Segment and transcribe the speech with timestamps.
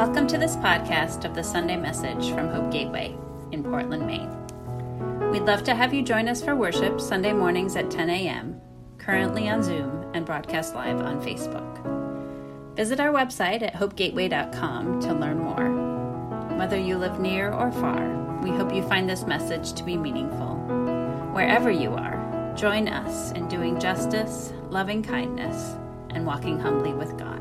[0.00, 3.14] Welcome to this podcast of the Sunday message from Hope Gateway
[3.52, 4.30] in Portland, Maine.
[5.30, 8.58] We'd love to have you join us for worship Sunday mornings at 10 a.m.,
[8.96, 11.84] currently on Zoom and broadcast live on Facebook.
[12.76, 16.56] Visit our website at hopegateway.com to learn more.
[16.56, 20.54] Whether you live near or far, we hope you find this message to be meaningful.
[21.34, 25.76] Wherever you are, join us in doing justice, loving kindness,
[26.08, 27.39] and walking humbly with God.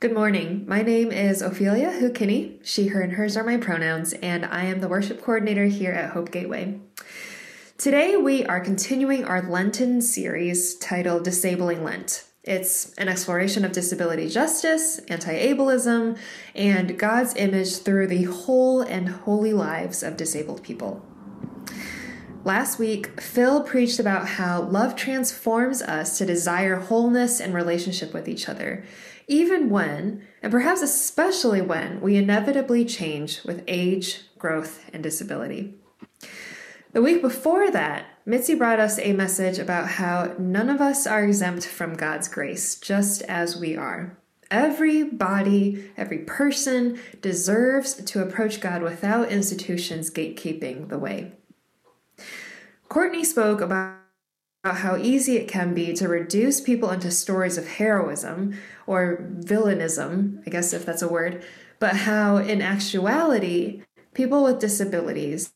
[0.00, 0.64] Good morning.
[0.66, 2.58] My name is Ophelia Hukini.
[2.66, 6.12] She, her, and hers are my pronouns, and I am the worship coordinator here at
[6.12, 6.80] Hope Gateway.
[7.76, 12.24] Today, we are continuing our Lenten series titled Disabling Lent.
[12.42, 16.16] It's an exploration of disability justice, anti ableism,
[16.54, 21.04] and God's image through the whole and holy lives of disabled people.
[22.42, 28.28] Last week, Phil preached about how love transforms us to desire wholeness and relationship with
[28.28, 28.82] each other
[29.30, 35.76] even when, and perhaps especially when, we inevitably change with age, growth, and disability.
[36.92, 41.22] The week before that, Mitzi brought us a message about how none of us are
[41.22, 44.18] exempt from God's grace, just as we are.
[44.50, 51.34] Every body, every person deserves to approach God without institutions gatekeeping the way.
[52.88, 53.99] Courtney spoke about
[54.64, 60.50] how easy it can be to reduce people into stories of heroism or villainism, I
[60.50, 61.42] guess if that's a word,
[61.78, 65.52] but how in actuality, people with disabilities,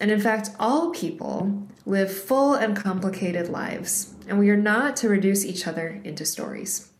[0.00, 5.08] and in fact, all people, live full and complicated lives, and we are not to
[5.08, 6.90] reduce each other into stories.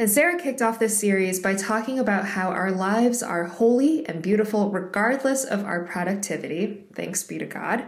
[0.00, 4.22] And Sarah kicked off this series by talking about how our lives are holy and
[4.22, 7.84] beautiful regardless of our productivity, thanks be to God,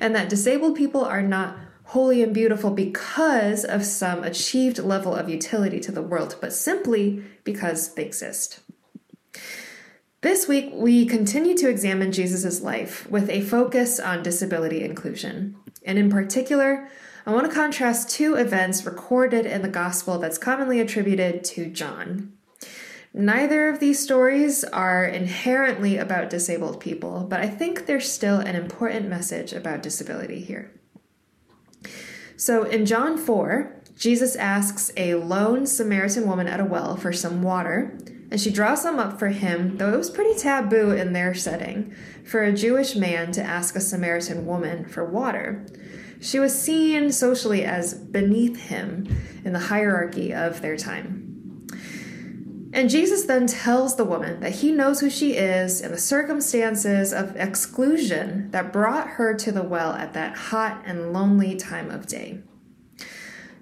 [0.00, 5.28] and that disabled people are not holy and beautiful because of some achieved level of
[5.28, 8.60] utility to the world, but simply because they exist.
[10.22, 15.56] This week, we continue to examine Jesus' life with a focus on disability inclusion.
[15.84, 16.88] And in particular,
[17.26, 22.32] I want to contrast two events recorded in the gospel that's commonly attributed to John.
[23.12, 28.54] Neither of these stories are inherently about disabled people, but I think there's still an
[28.54, 30.70] important message about disability here.
[32.36, 37.42] So in John 4, Jesus asks a lone Samaritan woman at a well for some
[37.42, 37.98] water,
[38.30, 41.94] and she draws some up for him, though it was pretty taboo in their setting
[42.24, 45.66] for a Jewish man to ask a Samaritan woman for water.
[46.20, 49.08] She was seen socially as beneath him
[49.44, 51.66] in the hierarchy of their time.
[52.72, 57.12] And Jesus then tells the woman that he knows who she is and the circumstances
[57.12, 62.06] of exclusion that brought her to the well at that hot and lonely time of
[62.06, 62.40] day.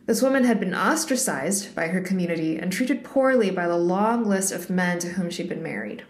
[0.05, 4.53] This woman had been ostracized by her community and treated poorly by the long list
[4.53, 6.05] of men to whom she'd been married.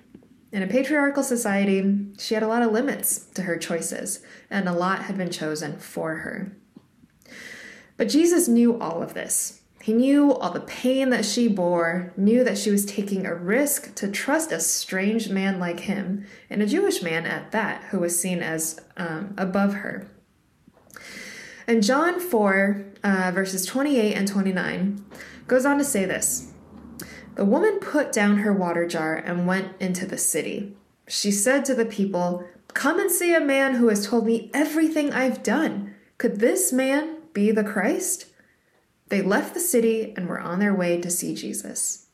[0.50, 4.72] In a patriarchal society, she had a lot of limits to her choices, and a
[4.72, 6.56] lot had been chosen for her.
[7.98, 9.60] But Jesus knew all of this.
[9.82, 13.94] He knew all the pain that she bore, knew that she was taking a risk
[13.96, 18.18] to trust a strange man like him, and a Jewish man at that, who was
[18.18, 20.08] seen as um, above her.
[21.66, 25.04] And John 4, uh, verses 28 and 29,
[25.46, 26.52] goes on to say this
[27.38, 30.76] the woman put down her water jar and went into the city.
[31.06, 32.44] She said to the people,
[32.74, 35.94] Come and see a man who has told me everything I've done.
[36.18, 38.26] Could this man be the Christ?
[39.06, 42.08] They left the city and were on their way to see Jesus.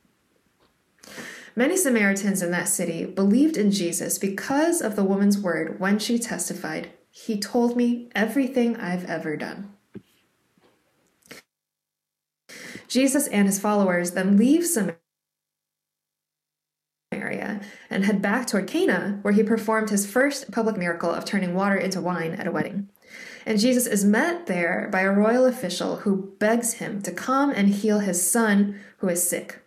[1.57, 6.19] Many Samaritans in that city believed in Jesus because of the woman's word when she
[6.19, 9.73] testified, He told me everything I've ever done.
[12.89, 14.99] Jesus and his followers then leave Samaria
[17.91, 21.77] and head back toward Cana, where he performed his first public miracle of turning water
[21.77, 22.89] into wine at a wedding.
[23.47, 27.69] And Jesus is met there by a royal official who begs him to come and
[27.69, 29.61] heal his son who is sick.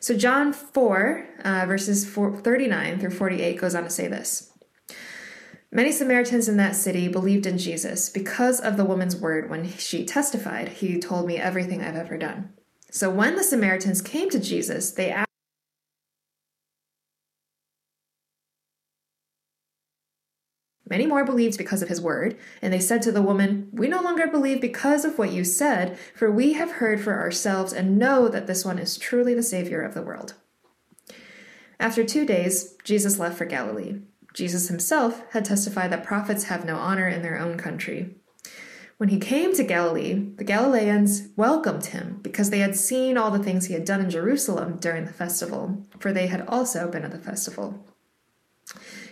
[0.00, 4.52] So, John 4, uh, verses 4, 39 through 48 goes on to say this
[5.72, 10.04] Many Samaritans in that city believed in Jesus because of the woman's word when she
[10.04, 12.52] testified, He told me everything I've ever done.
[12.90, 15.28] So, when the Samaritans came to Jesus, they asked,
[20.88, 24.02] Many more believed because of his word, and they said to the woman, We no
[24.02, 28.28] longer believe because of what you said, for we have heard for ourselves and know
[28.28, 30.34] that this one is truly the Savior of the world.
[31.80, 34.00] After two days, Jesus left for Galilee.
[34.34, 38.16] Jesus himself had testified that prophets have no honor in their own country.
[38.96, 43.42] When he came to Galilee, the Galileans welcomed him because they had seen all the
[43.42, 47.10] things he had done in Jerusalem during the festival, for they had also been at
[47.10, 47.84] the festival.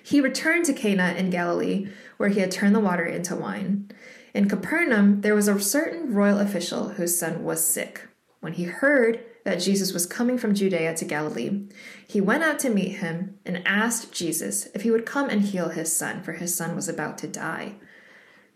[0.02, 3.90] He returned to Cana in Galilee, where he had turned the water into wine.
[4.34, 8.08] In Capernaum, there was a certain royal official whose son was sick.
[8.40, 11.68] When he heard that Jesus was coming from Judea to Galilee,
[12.06, 15.68] he went out to meet him and asked Jesus if he would come and heal
[15.68, 17.74] his son, for his son was about to die.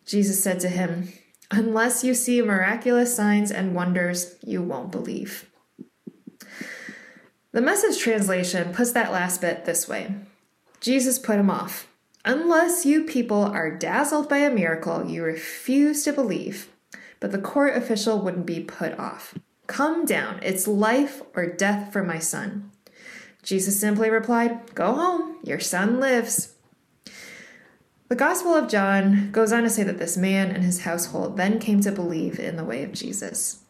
[0.05, 1.13] Jesus said to him,
[1.51, 5.49] Unless you see miraculous signs and wonders, you won't believe.
[7.53, 10.15] The message translation puts that last bit this way
[10.81, 11.89] Jesus put him off.
[12.25, 16.69] Unless you people are dazzled by a miracle, you refuse to believe.
[17.21, 19.35] But the court official wouldn't be put off.
[19.67, 22.71] Come down, it's life or death for my son.
[23.43, 26.55] Jesus simply replied, Go home, your son lives.
[28.09, 31.59] The Gospel of John goes on to say that this man and his household then
[31.59, 33.61] came to believe in the way of Jesus.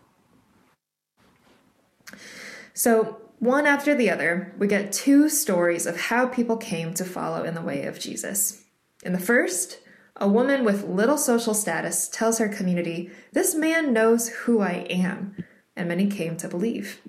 [2.75, 7.45] So, one after the other, we get two stories of how people came to follow
[7.45, 8.63] in the way of Jesus.
[9.05, 9.79] In the first,
[10.17, 15.37] a woman with little social status tells her community, This man knows who I am,
[15.77, 17.01] and many came to believe.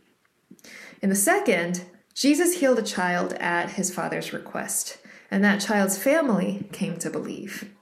[1.01, 4.97] In the second, Jesus healed a child at his father's request,
[5.31, 7.73] and that child's family came to believe.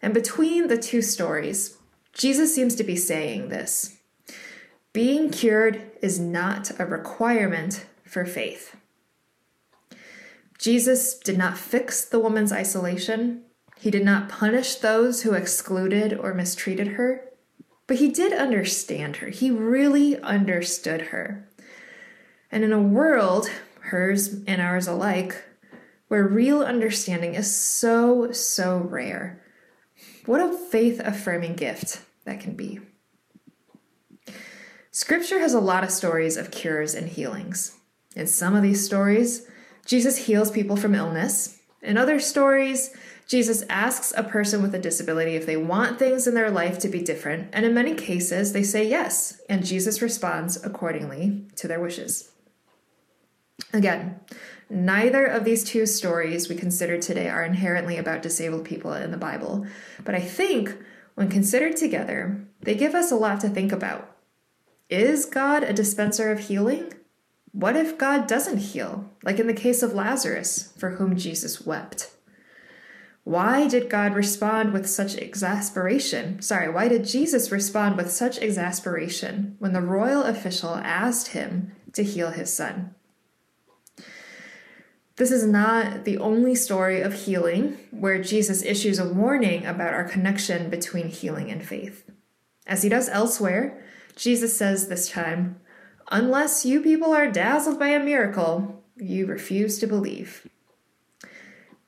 [0.00, 1.78] And between the two stories,
[2.12, 3.98] Jesus seems to be saying this
[4.92, 8.76] being cured is not a requirement for faith.
[10.58, 13.42] Jesus did not fix the woman's isolation.
[13.80, 17.24] He did not punish those who excluded or mistreated her,
[17.86, 19.28] but he did understand her.
[19.28, 21.48] He really understood her.
[22.50, 23.50] And in a world,
[23.80, 25.42] hers and ours alike,
[26.08, 29.42] where real understanding is so, so rare,
[30.26, 32.80] what a faith affirming gift that can be.
[34.94, 37.78] Scripture has a lot of stories of cures and healings.
[38.14, 39.48] In some of these stories,
[39.86, 41.58] Jesus heals people from illness.
[41.80, 42.94] In other stories,
[43.26, 46.90] Jesus asks a person with a disability if they want things in their life to
[46.90, 51.80] be different, and in many cases, they say yes, and Jesus responds accordingly to their
[51.80, 52.30] wishes.
[53.72, 54.20] Again,
[54.68, 59.16] neither of these two stories we consider today are inherently about disabled people in the
[59.16, 59.66] Bible,
[60.04, 60.76] but I think
[61.14, 64.11] when considered together, they give us a lot to think about
[64.92, 66.92] is God a dispenser of healing?
[67.52, 72.10] What if God doesn't heal, like in the case of Lazarus, for whom Jesus wept?
[73.24, 76.42] Why did God respond with such exasperation?
[76.42, 82.02] Sorry, why did Jesus respond with such exasperation when the royal official asked him to
[82.02, 82.94] heal his son?
[85.16, 90.04] This is not the only story of healing where Jesus issues a warning about our
[90.04, 92.10] connection between healing and faith.
[92.66, 93.82] As he does elsewhere,
[94.16, 95.60] Jesus says this time,
[96.10, 100.46] Unless you people are dazzled by a miracle, you refuse to believe.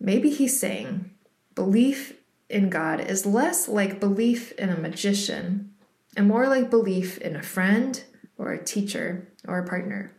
[0.01, 1.11] Maybe he's saying
[1.55, 2.15] belief
[2.49, 5.75] in God is less like belief in a magician
[6.17, 8.03] and more like belief in a friend
[8.39, 10.13] or a teacher or a partner.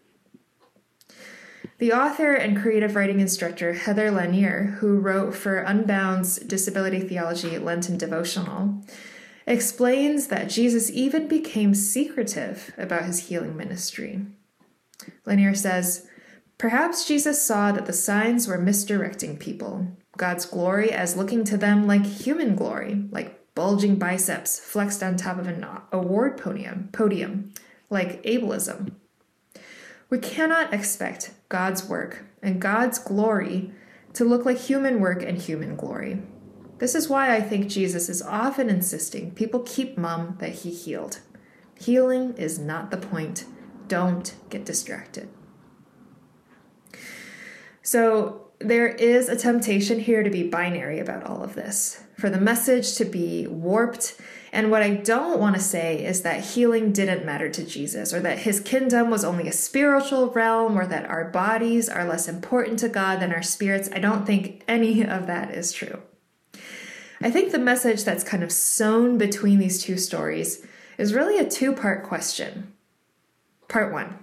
[1.78, 7.98] The author and creative writing instructor Heather Lanier, who wrote for Unbound's Disability Theology Lenten
[7.98, 8.82] devotional,
[9.48, 14.25] explains that Jesus even became secretive about his healing ministry.
[15.25, 16.08] Lanier says,
[16.58, 19.88] Perhaps Jesus saw that the signs were misdirecting people,
[20.18, 25.38] God's glory as looking to them like human glory, like bulging biceps flexed on top
[25.38, 27.54] of an award podium, podium
[27.90, 28.94] like ableism.
[30.10, 33.72] We cannot expect God's work and God's glory
[34.14, 36.22] to look like human work and human glory.
[36.77, 41.20] This is why I think Jesus is often insisting people keep mum that he healed.
[41.79, 43.46] Healing is not the point.
[43.88, 45.29] Don't get distracted.
[47.82, 52.39] So, there is a temptation here to be binary about all of this, for the
[52.39, 54.20] message to be warped.
[54.53, 58.22] And what I don't want to say is that healing didn't matter to Jesus, or
[58.22, 62.79] that his kingdom was only a spiritual realm, or that our bodies are less important
[62.79, 63.89] to God than our spirits.
[63.91, 66.01] I don't think any of that is true.
[67.25, 70.63] I think the message that's kind of sewn between these two stories
[71.00, 72.72] is really a two part question.
[73.67, 74.20] Part one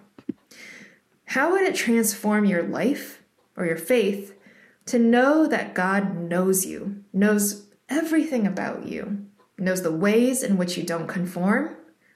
[1.24, 3.20] How would it transform your life
[3.56, 4.38] or your faith
[4.86, 9.26] to know that God knows you, knows everything about you,
[9.58, 11.74] knows the ways in which you don't conform,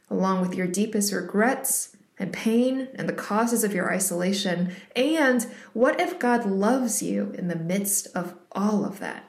[0.08, 4.72] along with your deepest regrets and pain and the causes of your isolation?
[4.94, 9.24] And what if God loves you in the midst of all of that?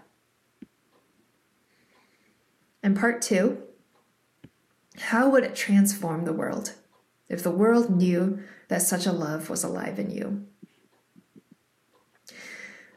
[2.88, 3.64] And part two
[4.98, 6.76] How would it transform the world
[7.28, 8.40] if the world knew
[8.70, 10.46] that such a love was alive in you?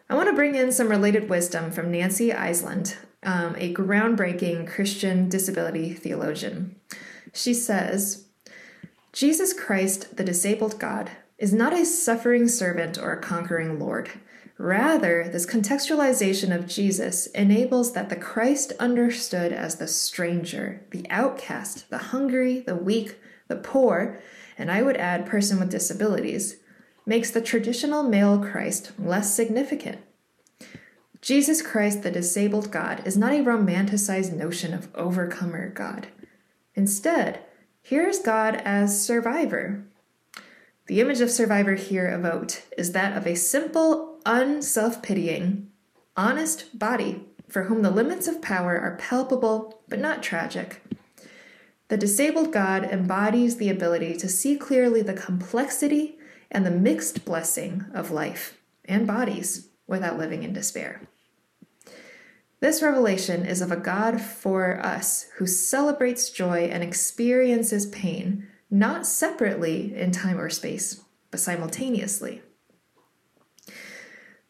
[0.09, 5.28] I want to bring in some related wisdom from Nancy Eiesland, um, a groundbreaking Christian
[5.28, 6.76] disability theologian.
[7.35, 8.28] She says,
[9.12, 14.09] Jesus Christ, the disabled God, is not a suffering servant or a conquering Lord.
[14.61, 21.88] Rather, this contextualization of Jesus enables that the Christ understood as the stranger, the outcast,
[21.88, 24.21] the hungry, the weak, the poor,
[24.59, 26.57] and I would add person with disabilities,
[27.07, 30.00] makes the traditional male Christ less significant.
[31.23, 36.09] Jesus Christ, the disabled God, is not a romanticized notion of overcomer God.
[36.75, 37.40] Instead,
[37.81, 39.87] here is God as survivor.
[40.85, 45.71] The image of survivor here evoked is that of a simple, unself pitying,
[46.17, 50.83] honest body for whom the limits of power are palpable but not tragic.
[51.89, 56.19] The disabled God embodies the ability to see clearly the complexity
[56.50, 61.03] and the mixed blessing of life and bodies without living in despair.
[62.61, 69.07] This revelation is of a God for us who celebrates joy and experiences pain, not
[69.07, 72.43] separately in time or space, but simultaneously.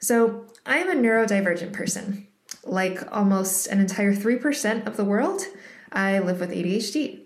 [0.00, 2.26] So, I am a neurodivergent person.
[2.64, 5.42] Like almost an entire 3% of the world,
[5.92, 7.20] I live with ADHD.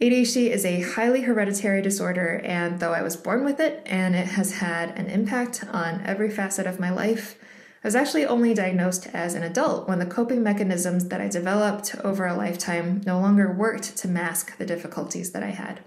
[0.00, 4.28] ADHD is a highly hereditary disorder, and though I was born with it and it
[4.28, 7.36] has had an impact on every facet of my life,
[7.84, 11.94] I was actually only diagnosed as an adult when the coping mechanisms that I developed
[12.02, 15.80] over a lifetime no longer worked to mask the difficulties that I had.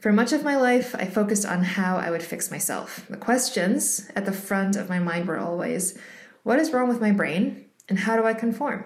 [0.00, 3.04] For much of my life, I focused on how I would fix myself.
[3.10, 5.98] The questions at the front of my mind were always
[6.44, 8.84] what is wrong with my brain and how do I conform?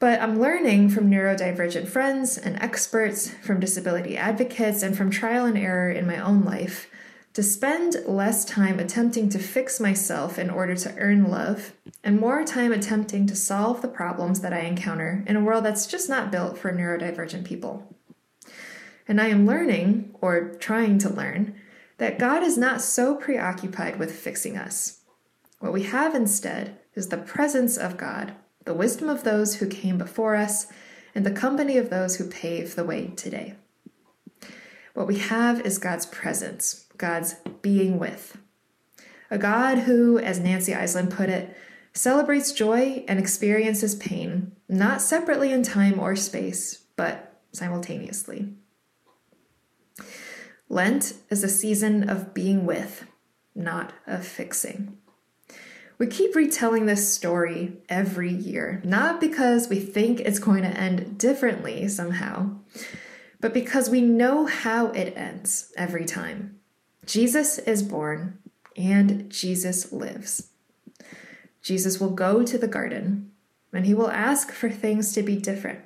[0.00, 5.58] But I'm learning from neurodivergent friends and experts, from disability advocates, and from trial and
[5.58, 6.88] error in my own life
[7.34, 12.44] to spend less time attempting to fix myself in order to earn love, and more
[12.44, 16.32] time attempting to solve the problems that I encounter in a world that's just not
[16.32, 17.94] built for neurodivergent people.
[19.10, 21.56] And I am learning, or trying to learn,
[21.98, 25.00] that God is not so preoccupied with fixing us.
[25.58, 28.34] What we have instead is the presence of God,
[28.66, 30.68] the wisdom of those who came before us,
[31.12, 33.56] and the company of those who pave the way today.
[34.94, 38.38] What we have is God's presence, God's being with.
[39.28, 41.56] A God who, as Nancy Eiesland put it,
[41.92, 48.54] celebrates joy and experiences pain, not separately in time or space, but simultaneously.
[50.68, 53.06] Lent is a season of being with,
[53.54, 54.96] not of fixing.
[55.98, 61.18] We keep retelling this story every year, not because we think it's going to end
[61.18, 62.56] differently somehow,
[63.40, 66.58] but because we know how it ends every time.
[67.04, 68.38] Jesus is born
[68.76, 70.50] and Jesus lives.
[71.60, 73.32] Jesus will go to the garden
[73.72, 75.80] and he will ask for things to be different.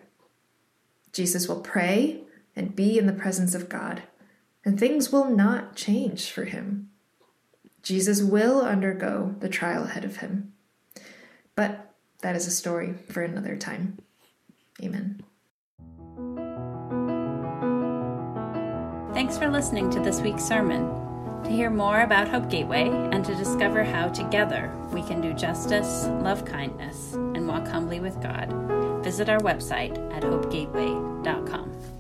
[1.12, 2.23] Jesus will pray
[2.56, 4.02] and be in the presence of God,
[4.64, 6.90] and things will not change for him.
[7.82, 10.52] Jesus will undergo the trial ahead of him.
[11.54, 13.98] But that is a story for another time.
[14.82, 15.22] Amen.
[19.12, 21.02] Thanks for listening to this week's sermon.
[21.44, 26.06] To hear more about Hope Gateway and to discover how together we can do justice,
[26.22, 28.50] love kindness, and walk humbly with God,
[29.04, 31.93] visit our website at hopegateway.com.